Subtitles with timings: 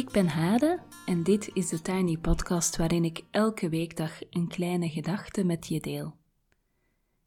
[0.00, 4.88] Ik ben Hade en dit is de Tiny Podcast waarin ik elke weekdag een kleine
[4.88, 6.16] gedachte met je deel.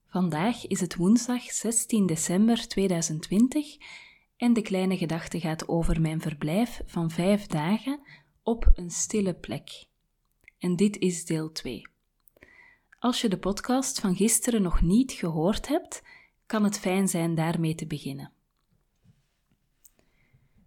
[0.07, 3.77] Vandaag is het woensdag 16 december 2020
[4.37, 7.99] en de kleine gedachte gaat over mijn verblijf van vijf dagen
[8.43, 9.85] op een stille plek.
[10.59, 11.81] En dit is deel 2.
[12.99, 16.03] Als je de podcast van gisteren nog niet gehoord hebt,
[16.45, 18.32] kan het fijn zijn daarmee te beginnen.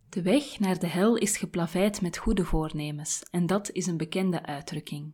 [0.09, 4.43] De weg naar de hel is geplaveid met goede voornemens, en dat is een bekende
[4.43, 5.13] uitdrukking.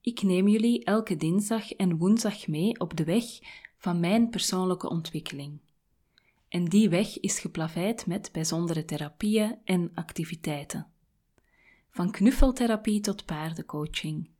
[0.00, 3.24] Ik neem jullie elke dinsdag en woensdag mee op de weg
[3.78, 5.60] van mijn persoonlijke ontwikkeling.
[6.48, 10.86] En die weg is geplaveid met bijzondere therapieën en activiteiten.
[11.90, 14.30] Van knuffeltherapie tot paardencoaching.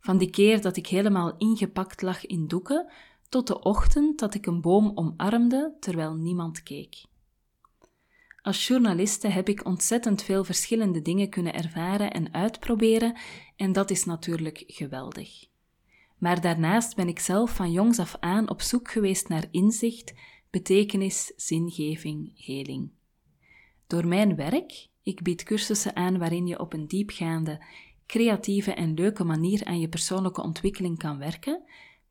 [0.00, 2.92] Van die keer dat ik helemaal ingepakt lag in doeken,
[3.28, 7.04] tot de ochtend dat ik een boom omarmde terwijl niemand keek.
[8.46, 13.16] Als journaliste heb ik ontzettend veel verschillende dingen kunnen ervaren en uitproberen,
[13.56, 15.46] en dat is natuurlijk geweldig.
[16.18, 20.14] Maar daarnaast ben ik zelf van jongs af aan op zoek geweest naar inzicht,
[20.50, 22.90] betekenis, zingeving, heling.
[23.86, 27.64] Door mijn werk, ik bied cursussen aan waarin je op een diepgaande,
[28.06, 31.62] creatieve en leuke manier aan je persoonlijke ontwikkeling kan werken,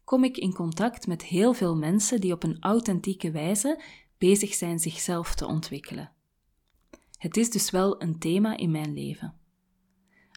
[0.03, 3.81] kom ik in contact met heel veel mensen die op een authentieke wijze
[4.17, 6.14] bezig zijn zichzelf te ontwikkelen.
[7.25, 9.33] Het is dus wel een thema in mijn leven.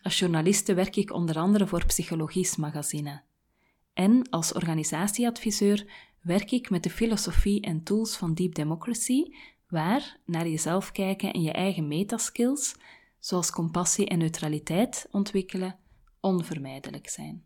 [0.02, 3.22] Als journaliste werk ik onder andere voor Psychologisch Magazine.
[3.92, 9.22] En als organisatieadviseur werk ik met de filosofie en tools van Deep Democracy,
[9.66, 12.74] waar naar jezelf kijken en je eigen metaskills,
[13.18, 15.78] zoals compassie en neutraliteit ontwikkelen,
[16.20, 17.44] onvermijdelijk zijn.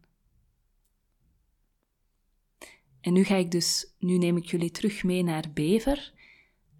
[3.01, 6.13] En nu ga ik dus, nu neem ik jullie terug mee naar Bever,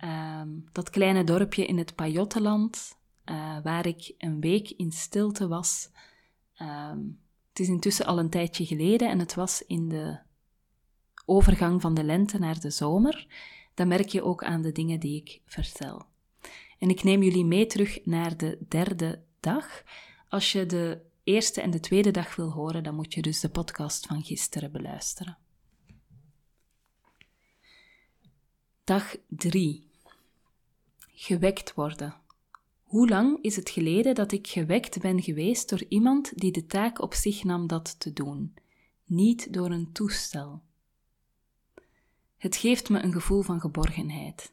[0.03, 5.91] ehm, dat kleine dorpje in het Pajottenland, uh, waar ik een week in stilte was.
[6.55, 6.99] Ehm,
[7.49, 10.19] het is intussen al een tijdje geleden en het was in de
[11.25, 13.27] overgang van de lente naar de zomer.
[13.75, 16.07] Dat merk je ook aan de dingen die ik vertel.
[16.79, 19.83] En ik neem jullie mee terug naar de derde dag.
[20.29, 23.49] Als je de eerste en de tweede dag wil horen, dan moet je dus de
[23.49, 25.39] podcast van gisteren beluisteren.
[28.85, 29.92] Dag 3.
[31.23, 32.15] Gewekt worden.
[32.83, 37.01] Hoe lang is het geleden dat ik gewekt ben geweest door iemand die de taak
[37.01, 38.55] op zich nam dat te doen,
[39.05, 40.63] niet door een toestel?
[42.37, 44.53] Het geeft me een gevoel van geborgenheid.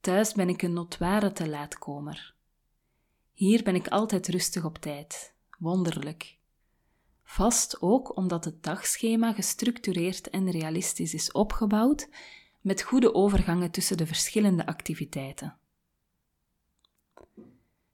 [0.00, 2.34] Thuis ben ik een notoire te laatkomer.
[3.32, 6.36] Hier ben ik altijd rustig op tijd, wonderlijk.
[7.22, 12.08] Vast ook omdat het dagschema gestructureerd en realistisch is opgebouwd,
[12.60, 15.58] met goede overgangen tussen de verschillende activiteiten.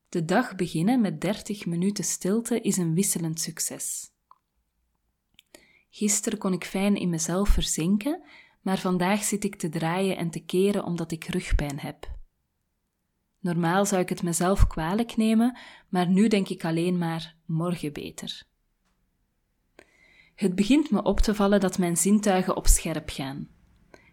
[0.08, 4.12] De dag beginnen met 30 minuten stilte is een wisselend succes.
[5.90, 8.22] Gisteren kon ik fijn in mezelf verzinken,
[8.60, 12.12] maar vandaag zit ik te draaien en te keren omdat ik rugpijn heb.
[13.38, 15.58] Normaal zou ik het mezelf kwalijk nemen,
[15.88, 18.42] maar nu denk ik alleen maar morgen beter.
[20.34, 23.48] Het begint me op te vallen dat mijn zintuigen op scherp gaan.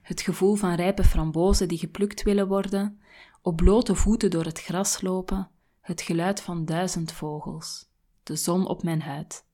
[0.01, 3.01] Het gevoel van rijpe frambozen die geplukt willen worden,
[3.41, 5.49] op blote voeten door het gras lopen,
[5.81, 7.89] het geluid van duizend vogels,
[8.23, 9.45] de zon op mijn huid,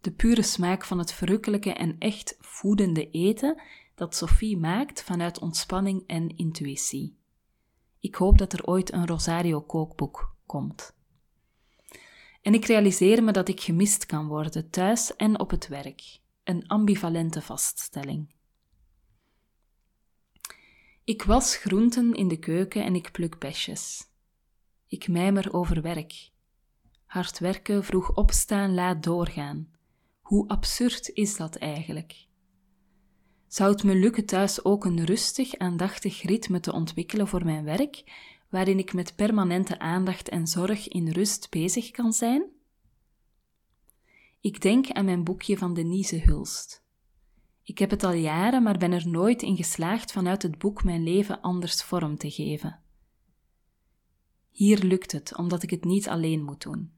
[0.00, 3.62] de pure smaak van het verrukkelijke en echt voedende eten
[3.94, 7.16] dat Sophie maakt vanuit ontspanning en intuïtie.
[8.00, 10.94] Ik hoop dat er ooit een Rosario kookboek komt.
[12.42, 16.20] En ik realiseer me dat ik gemist kan worden, thuis en op het werk.
[16.44, 18.34] Een ambivalente vaststelling.
[21.06, 24.08] Ik was groenten in de keuken en ik pluk besjes.
[24.88, 26.30] Ik mijmer over werk.
[27.04, 29.70] Hard werken, vroeg opstaan, laat doorgaan.
[30.20, 32.26] Hoe absurd is dat eigenlijk?
[33.46, 38.02] Zou het me lukken thuis ook een rustig, aandachtig ritme te ontwikkelen voor mijn werk,
[38.50, 42.44] waarin ik met permanente aandacht en zorg in rust bezig kan zijn?
[44.40, 46.85] Ik denk aan mijn boekje van Denise Hulst.
[47.66, 51.02] Ik heb het al jaren, maar ben er nooit in geslaagd vanuit het boek mijn
[51.02, 52.80] leven anders vorm te geven.
[54.50, 56.92] Hier lukt het, omdat ik het niet alleen moet doen.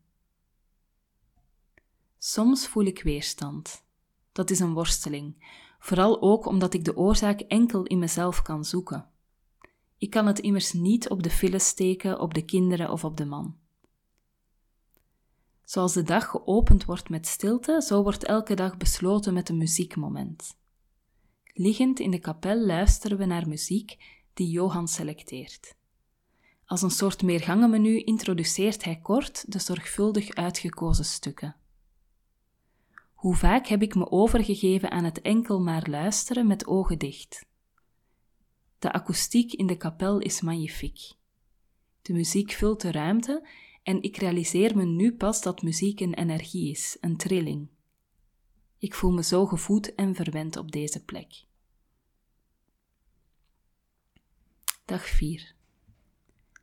[2.18, 3.84] Soms voel ik weerstand.
[4.32, 9.10] Dat is een worsteling, vooral ook omdat ik de oorzaak enkel in mezelf kan zoeken.
[9.98, 13.24] Ik kan het immers niet op de file steken, op de kinderen of op de
[13.24, 13.57] man.
[15.68, 20.56] Zoals de dag geopend wordt met stilte, zo wordt elke dag besloten met een muziekmoment.
[21.52, 23.96] Liggend in de kapel luisteren we naar muziek
[24.34, 25.74] die Johan selecteert.
[26.66, 31.56] Als een soort meergangenmenu introduceert hij kort de zorgvuldig uitgekozen stukken.
[33.14, 37.46] Hoe vaak heb ik me overgegeven aan het enkel maar luisteren met ogen dicht.
[38.78, 41.12] De akoestiek in de kapel is magnifiek.
[42.02, 43.48] De muziek vult de ruimte
[43.88, 47.68] en ik realiseer me nu pas dat muziek een energie is, een trilling.
[48.78, 51.44] Ik voel me zo gevoed en verwend op deze plek.
[54.84, 55.54] Dag 4.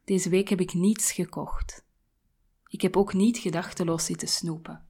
[0.04, 1.86] Deze week heb ik niets gekocht.
[2.68, 4.86] Ik heb ook niet gedachteloos zitten snoepen.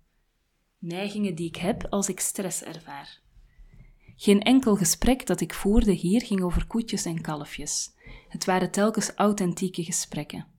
[0.77, 3.21] Neigingen die ik heb als ik stress ervaar.
[4.15, 7.93] Geen enkel gesprek dat ik voerde hier ging over koetjes en kalfjes.
[8.29, 10.54] Het waren telkens authentieke gesprekken.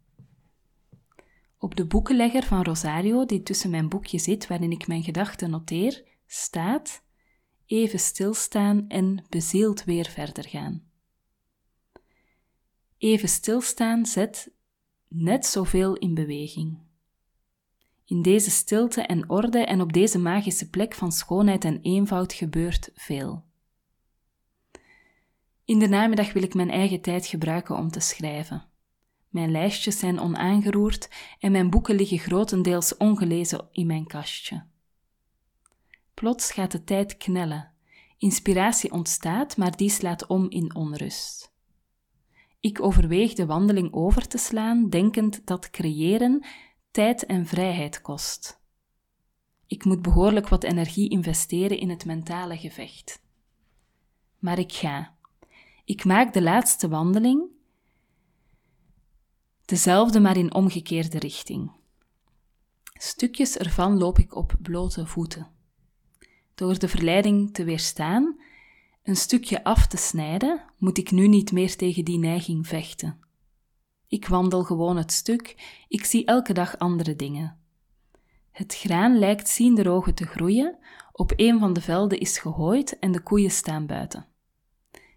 [1.58, 6.04] Op de boekenlegger van Rosario, die tussen mijn boekje zit waarin ik mijn gedachten noteer,
[6.26, 7.02] staat
[7.66, 10.82] even stilstaan en bezield weer verder gaan.
[12.98, 14.50] Even stilstaan zet
[15.08, 16.78] net zoveel in beweging.
[18.04, 22.90] In deze stilte en orde en op deze magische plek van schoonheid en eenvoud gebeurt
[22.94, 23.44] veel.
[25.64, 28.64] In de namiddag wil ik mijn eigen tijd gebruiken om te schrijven.
[29.36, 34.64] Mijn lijstjes zijn onaangeroerd en mijn boeken liggen grotendeels ongelezen in mijn kastje.
[36.14, 37.72] Plots gaat de tijd knellen.
[38.18, 41.52] Inspiratie ontstaat, maar die slaat om in onrust.
[42.60, 46.44] Ik overweeg de wandeling over te slaan, denkend dat creëren
[46.90, 48.60] tijd en vrijheid kost.
[49.66, 53.22] Ik moet behoorlijk wat energie investeren in het mentale gevecht.
[54.38, 55.14] Maar ik ga.
[55.84, 57.54] Ik maak de laatste wandeling,
[59.66, 61.70] dezelfde maar in omgekeerde richting.
[62.92, 65.46] Stukjes ervan loop ik op blote voeten.
[66.54, 68.40] Door de verleiding te weerstaan,
[69.02, 73.18] een stukje af te snijden, moet ik nu niet meer tegen die neiging vechten.
[74.08, 77.58] Ik wandel gewoon het stuk, ik zie elke dag andere dingen.
[78.50, 80.78] Het graan lijkt ziende ogen te groeien,
[81.12, 84.26] op een van de velden is gehooid en de koeien staan buiten.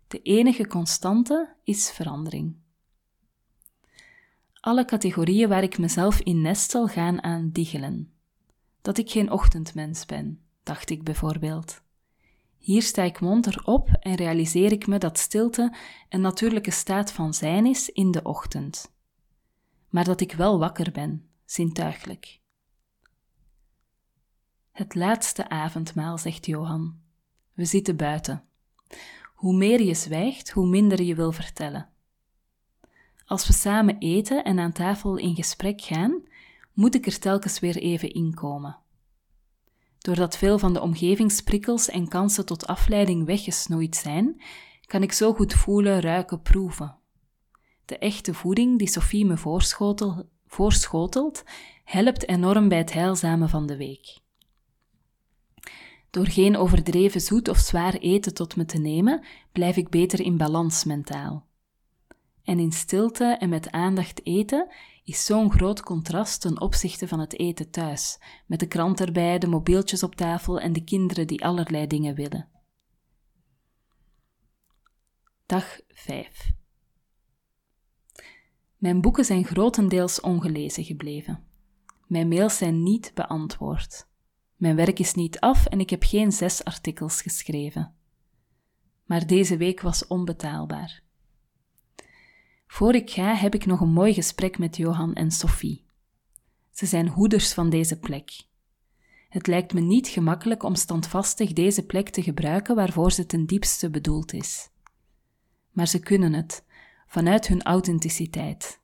[0.07, 2.55] De enige constante is verandering.
[4.59, 8.13] Alle categorieën waar ik mezelf in nestel gaan aan diggelen.
[8.81, 11.81] Dat ik geen ochtendmens ben, dacht ik bijvoorbeeld.
[12.57, 15.75] Hier sta ik monter op en realiseer ik me dat stilte
[16.09, 18.91] een natuurlijke staat van zijn is in de ochtend.
[19.89, 22.39] Maar dat ik wel wakker ben, zintuigelijk.
[24.71, 26.99] Het laatste avondmaal, zegt Johan.
[27.53, 28.43] We zitten buiten.
[29.33, 31.89] Hoe meer je zwijgt, hoe minder je wil vertellen.
[33.29, 36.21] Als we samen eten en aan tafel in gesprek gaan,
[36.73, 38.77] moet ik er telkens weer even inkomen.
[39.97, 44.41] Doordat veel van de omgevingsprikkels en kansen tot afleiding weggesnoeid zijn,
[44.85, 46.97] kan ik zo goed voelen, ruiken, proeven.
[47.85, 49.37] De echte voeding die Sophie me
[50.47, 51.43] voorschotelt,
[51.83, 54.17] helpt enorm bij het heilzame van de week.
[56.09, 60.37] Door geen overdreven zoet of zwaar eten tot me te nemen, blijf ik beter in
[60.37, 61.47] balans mentaal.
[62.49, 64.71] En in stilte en met aandacht eten
[65.03, 69.47] is zo'n groot contrast ten opzichte van het eten thuis, met de krant erbij, de
[69.47, 72.47] mobieltjes op tafel en de kinderen die allerlei dingen willen.
[75.45, 76.51] Dag 5
[78.77, 81.43] Mijn boeken zijn grotendeels ongelezen gebleven.
[82.07, 84.07] Mijn mails zijn niet beantwoord.
[84.55, 87.95] Mijn werk is niet af en ik heb geen zes artikels geschreven.
[89.05, 91.07] Maar deze week was onbetaalbaar.
[92.71, 95.85] Voor ik ga heb ik nog een mooi gesprek met Johan en Sophie.
[96.71, 98.31] Ze zijn hoeders van deze plek.
[99.29, 103.89] Het lijkt me niet gemakkelijk om standvastig deze plek te gebruiken waarvoor ze ten diepste
[103.89, 104.69] bedoeld is.
[105.71, 106.63] Maar ze kunnen het,
[107.07, 108.79] vanuit hun authenticiteit.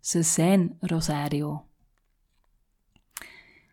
[0.00, 1.64] Ze zijn Rosario.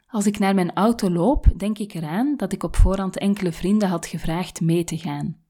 [0.08, 3.90] Als ik naar mijn auto loop, denk ik eraan dat ik op voorhand enkele vrienden
[3.90, 5.45] had gevraagd mee te gaan.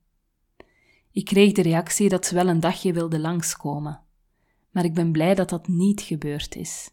[1.16, 4.02] Ik kreeg de reactie dat ze wel een dagje wilden langskomen,
[4.70, 6.92] maar ik ben blij dat dat niet gebeurd is.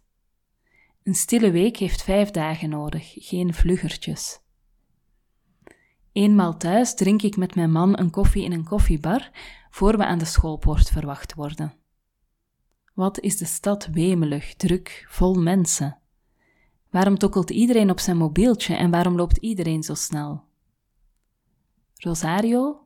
[1.02, 4.40] Een stille week heeft vijf dagen nodig, geen vluggertjes.
[6.12, 9.30] Eenmaal thuis drink ik met mijn man een koffie in een koffiebar
[9.70, 11.74] voor we aan de schoolpoort verwacht worden.
[12.94, 15.98] Wat is de stad wemelig, druk, vol mensen?
[16.90, 20.44] Waarom tokkelt iedereen op zijn mobieltje en waarom loopt iedereen zo snel?
[21.94, 22.81] Rosario,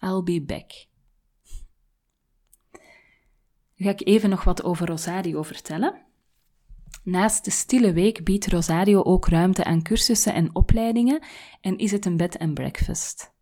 [0.00, 0.86] I'll be back.
[3.76, 6.06] Nu ga ik even nog wat over Rosario vertellen.
[7.02, 11.22] Naast de stille week biedt Rosario ook ruimte aan cursussen en opleidingen
[11.60, 13.32] en is het een bed and breakfast.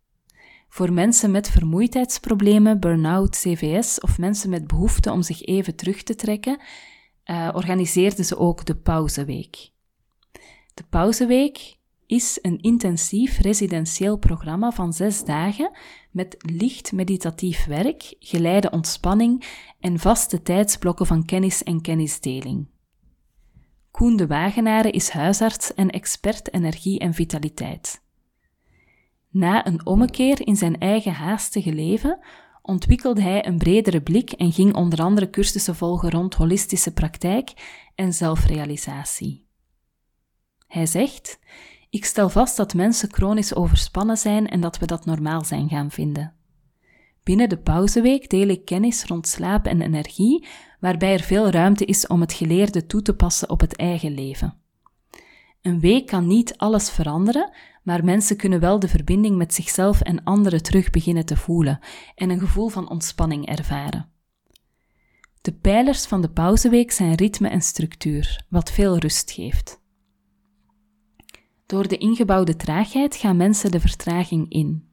[0.69, 6.15] Voor mensen met vermoeidheidsproblemen, burn-out, CVS of mensen met behoefte om zich even terug te
[6.15, 6.59] trekken,
[7.25, 9.69] uh, organiseerden ze ook de Pauzeweek.
[10.73, 15.71] De Pauzeweek is een intensief residentieel programma van zes dagen
[16.11, 19.43] met licht meditatief werk, geleide ontspanning
[19.79, 22.67] en vaste tijdsblokken van kennis en kennisdeling.
[23.91, 28.01] Koen de Wagenaren is huisarts en expert energie en vitaliteit.
[29.29, 32.19] Na een ommekeer in zijn eigen haastige leven
[32.61, 37.53] ontwikkelde hij een bredere blik en ging onder andere cursussen volgen rond holistische praktijk
[37.95, 39.47] en zelfrealisatie.
[40.67, 41.39] Hij zegt:
[41.89, 45.91] Ik stel vast dat mensen chronisch overspannen zijn en dat we dat normaal zijn gaan
[45.91, 46.33] vinden.
[47.23, 50.47] Binnen de pauzeweek deel ik kennis rond slaap en energie,
[50.79, 54.57] waarbij er veel ruimte is om het geleerde toe te passen op het eigen leven.
[55.61, 57.51] Een week kan niet alles veranderen,
[57.83, 61.79] maar mensen kunnen wel de verbinding met zichzelf en anderen terug beginnen te voelen
[62.15, 64.09] en een gevoel van ontspanning ervaren.
[65.41, 69.81] De pijlers van de pauzeweek zijn ritme en structuur, wat veel rust geeft.
[71.67, 74.87] Door de ingebouwde traagheid gaan mensen de vertraging in.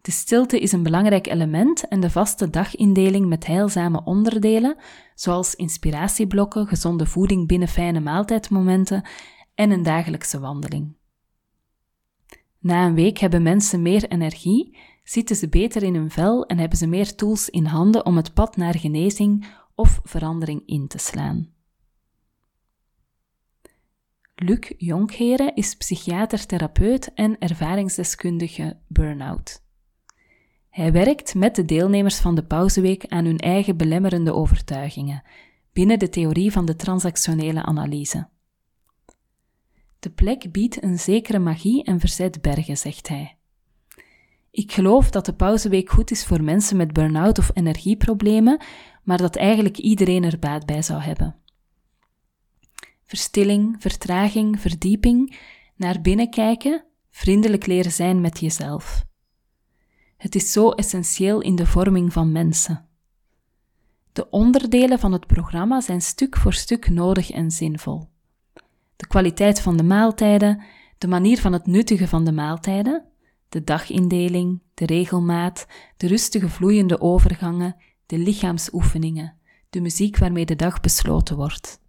[0.00, 4.76] De stilte is een belangrijk element en de vaste dagindeling met heilzame onderdelen,
[5.14, 9.04] zoals inspiratieblokken, gezonde voeding binnen fijne maaltijdmomenten
[9.54, 10.96] en een dagelijkse wandeling.
[12.58, 16.78] Na een week hebben mensen meer energie, zitten ze beter in hun vel en hebben
[16.78, 21.53] ze meer tools in handen om het pad naar genezing of verandering in te slaan.
[24.34, 29.62] Luc Jonkheren is psychiater-therapeut en ervaringsdeskundige burn-out.
[30.70, 35.22] Hij werkt met de deelnemers van de pauzeweek aan hun eigen belemmerende overtuigingen,
[35.72, 38.28] binnen de theorie van de transactionele analyse.
[39.98, 43.36] De plek biedt een zekere magie en verzet bergen, zegt hij.
[44.50, 48.62] Ik geloof dat de pauzeweek goed is voor mensen met burn-out of energieproblemen,
[49.02, 51.36] maar dat eigenlijk iedereen er baat bij zou hebben.
[53.06, 55.38] Verstilling, vertraging, verdieping,
[55.76, 59.04] naar binnen kijken, vriendelijk leren zijn met jezelf.
[60.16, 62.88] Het is zo essentieel in de vorming van mensen.
[64.12, 68.12] De onderdelen van het programma zijn stuk voor stuk nodig en zinvol
[68.96, 70.62] de kwaliteit van de maaltijden,
[70.98, 73.04] de manier van het nuttigen van de maaltijden,
[73.48, 79.36] de dagindeling, de regelmaat, de rustige vloeiende overgangen, de lichaamsoefeningen,
[79.70, 81.82] de muziek waarmee de dag besloten wordt.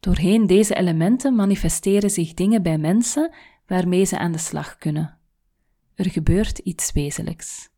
[0.00, 3.34] Doorheen deze elementen manifesteren zich dingen bij mensen
[3.66, 5.18] waarmee ze aan de slag kunnen.
[5.94, 7.68] Er gebeurt iets wezenlijks.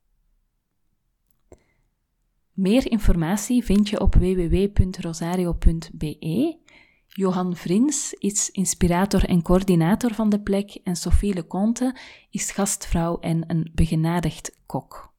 [2.53, 6.61] Meer informatie vind je op www.rosario.be
[7.07, 11.97] Johan Vrins is inspirator en coördinator van de plek en Sophie Leconte
[12.31, 15.13] is gastvrouw en een begenadigd kok.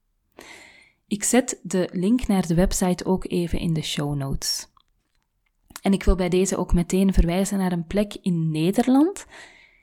[1.08, 4.73] Ik zet de link naar de website ook even in de show notes.
[5.84, 9.26] En ik wil bij deze ook meteen verwijzen naar een plek in Nederland,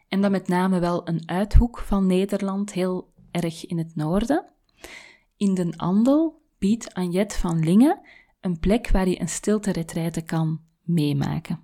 [0.08, 4.44] en dan met name wel een uithoek van Nederland, heel erg in het noorden.
[5.36, 8.00] In Den Andel biedt Anjet van Lingen
[8.40, 11.60] een plek waar je een stilte kan meemaken.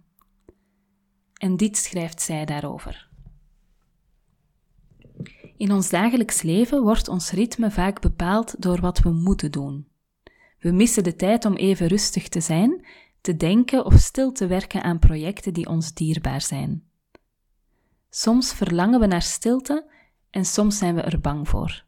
[1.34, 3.08] En dit schrijft zij daarover.
[5.56, 9.88] In ons dagelijks leven wordt ons ritme vaak bepaald door wat we moeten doen.
[10.58, 12.86] We missen de tijd om even rustig te zijn,
[13.26, 16.84] te denken of stil te werken aan projecten die ons dierbaar zijn.
[18.10, 19.90] Soms verlangen we naar stilte
[20.30, 21.84] en soms zijn we er bang voor.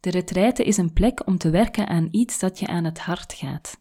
[0.00, 3.32] De retraite is een plek om te werken aan iets dat je aan het hart
[3.32, 3.80] gaat.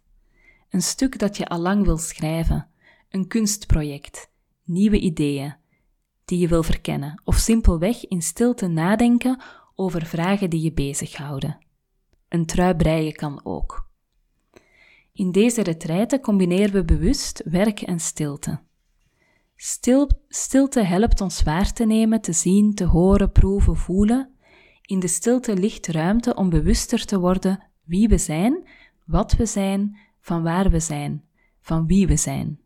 [0.69, 2.69] Een stuk dat je al lang wil schrijven,
[3.09, 4.31] een kunstproject,
[4.63, 5.55] nieuwe ideeën
[6.25, 9.41] die je wil verkennen, of simpelweg in stilte nadenken
[9.75, 11.57] over vragen die je bezighouden.
[12.27, 13.86] Een trui breien kan ook.
[15.17, 18.59] In deze retraite combineren we bewust werk en stilte.
[19.55, 24.29] Stil, stilte helpt ons waar te nemen, te zien, te horen, proeven, voelen.
[24.81, 28.67] In de stilte ligt ruimte om bewuster te worden wie we zijn,
[29.05, 31.23] wat we zijn, van waar we zijn,
[31.61, 32.59] van wie we zijn.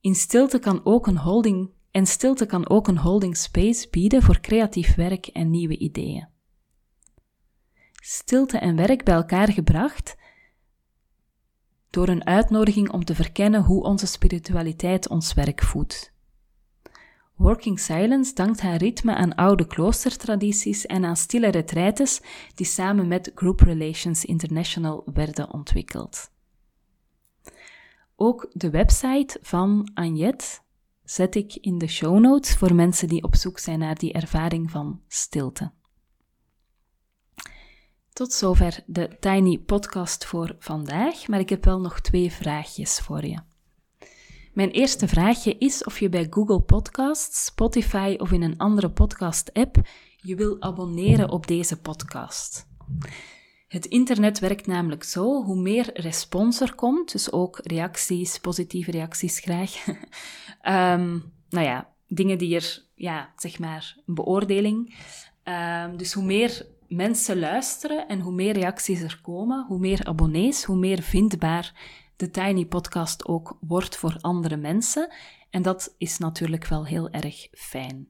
[0.00, 4.40] In stilte kan ook een holding, en stilte kan ook een holding space bieden voor
[4.40, 6.28] creatief werk en nieuwe ideeën.
[7.92, 10.16] Stilte en werk bij elkaar gebracht
[11.90, 16.12] door een uitnodiging om te verkennen hoe onze spiritualiteit ons werk voedt.
[17.38, 22.20] Working Silence dankt haar ritme aan oude kloostertradities en aan stille retraites
[22.54, 26.30] die samen met Group Relations International werden ontwikkeld.
[28.16, 30.62] Ook de website van Agnet
[31.04, 34.70] zet ik in de show notes voor mensen die op zoek zijn naar die ervaring
[34.70, 35.72] van stilte.
[38.18, 43.26] Tot zover de Tiny Podcast voor vandaag, maar ik heb wel nog twee vraagjes voor
[43.26, 43.38] je.
[44.52, 49.76] Mijn eerste vraagje is of je bij Google Podcasts, Spotify of in een andere podcast-app
[50.16, 52.66] je wil abonneren op deze podcast.
[53.68, 59.38] Het internet werkt namelijk zo, hoe meer respons er komt, dus ook reacties, positieve reacties
[59.38, 64.94] graag, um, nou ja, dingen die er, ja, zeg maar, een beoordeling.
[65.44, 70.64] Um, dus hoe meer mensen luisteren en hoe meer reacties er komen, hoe meer abonnees,
[70.64, 71.72] hoe meer vindbaar
[72.16, 75.12] de Tiny Podcast ook wordt voor andere mensen.
[75.50, 78.08] En dat is natuurlijk wel heel erg fijn.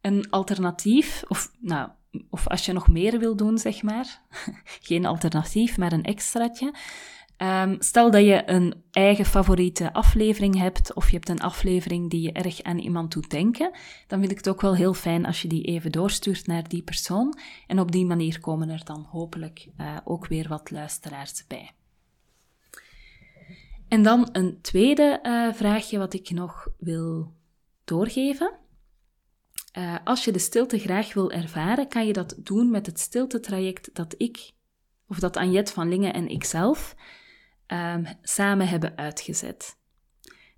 [0.00, 1.88] Een alternatief, of, nou,
[2.30, 4.22] of als je nog meer wil doen, zeg maar,
[4.88, 6.74] geen alternatief, maar een extraatje.
[7.42, 12.20] Um, stel dat je een eigen favoriete aflevering hebt, of je hebt een aflevering die
[12.20, 13.70] je erg aan iemand doet denken,
[14.06, 16.82] dan vind ik het ook wel heel fijn als je die even doorstuurt naar die
[16.82, 17.38] persoon.
[17.66, 21.70] En op die manier komen er dan hopelijk uh, ook weer wat luisteraars bij.
[23.88, 27.32] En dan een tweede uh, vraagje wat ik nog wil
[27.84, 28.52] doorgeven.
[29.78, 33.90] Uh, als je de stilte graag wil ervaren, kan je dat doen met het stiltetraject
[33.92, 34.50] dat ik,
[35.08, 36.94] of dat Anjet van Lingen en ikzelf
[37.72, 39.76] um, samen hebben uitgezet.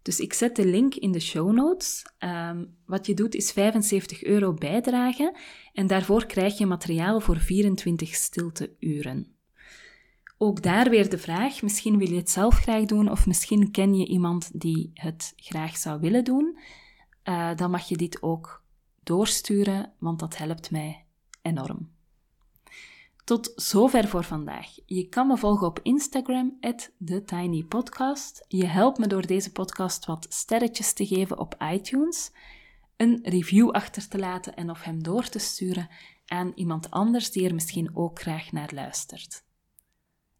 [0.02, 2.06] Dus ik zet de link in de show notes.
[2.18, 5.36] Um, wat je doet is 75 euro bijdragen
[5.72, 9.34] en daarvoor krijg je materiaal voor 24 stilteuren.
[10.38, 13.94] Ook daar weer de vraag, misschien wil je het zelf graag doen of misschien ken
[13.94, 16.58] je iemand die het graag zou willen doen.
[17.24, 18.64] Uh, dan mag je dit ook
[19.02, 21.04] doorsturen, want dat helpt mij
[21.42, 21.90] enorm.
[23.30, 24.66] Tot zover voor vandaag.
[24.86, 26.58] Je kan me volgen op Instagram,
[27.04, 28.44] TheTinyPodcast.
[28.48, 32.30] Je helpt me door deze podcast wat sterretjes te geven op iTunes,
[32.96, 35.88] een review achter te laten en of hem door te sturen
[36.26, 39.44] aan iemand anders die er misschien ook graag naar luistert.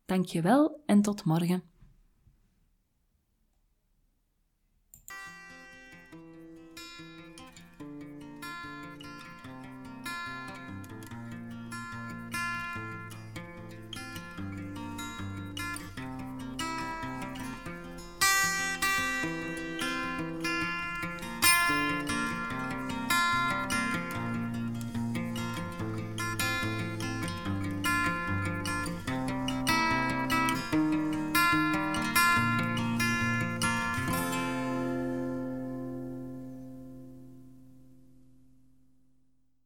[0.07, 1.70] Dankjewel en tot morgen.